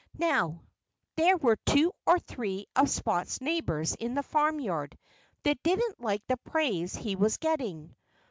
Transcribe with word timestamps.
Now, 0.17 0.63
there 1.15 1.37
were 1.37 1.57
two 1.57 1.93
or 2.07 2.17
three 2.17 2.65
of 2.75 2.89
Spot's 2.89 3.39
neighbors 3.39 3.93
in 3.93 4.15
the 4.15 4.23
farmyard 4.23 4.97
that 5.43 5.61
didn't 5.61 6.01
like 6.01 6.25
the 6.25 6.37
praise 6.37 6.95
he 6.95 7.15
was 7.15 7.37
getting. 7.37 7.95